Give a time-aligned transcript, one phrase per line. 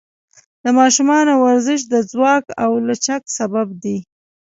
[0.63, 3.97] د ماشومانو ورزش د ځواک او لچک سبب دی.